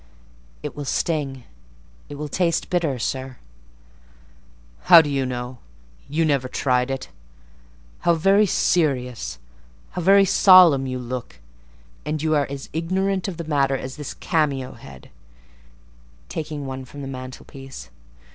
"It 0.63 0.75
will 0.75 0.83
sting—it 0.85 2.15
will 2.15 2.27
taste 2.27 2.71
bitter, 2.71 2.97
sir." 2.97 3.37
"How 4.85 4.99
do 4.99 5.11
you 5.11 5.27
know?—you 5.27 6.25
never 6.25 6.47
tried 6.47 6.89
it. 6.89 7.09
How 7.99 8.15
very 8.15 8.47
serious—how 8.47 10.01
very 10.01 10.25
solemn 10.25 10.87
you 10.87 10.97
look: 10.97 11.39
and 12.03 12.19
you 12.19 12.33
are 12.33 12.47
as 12.49 12.67
ignorant 12.73 13.27
of 13.27 13.37
the 13.37 13.43
matter 13.43 13.77
as 13.77 13.95
this 13.95 14.15
cameo 14.15 14.71
head" 14.71 15.11
(taking 16.29 16.65
one 16.65 16.83
from 16.83 17.03
the 17.03 17.07
mantelpiece). 17.07 17.91